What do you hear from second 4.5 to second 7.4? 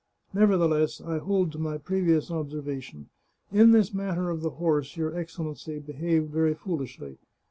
horse your Excellency behaved very foolishly.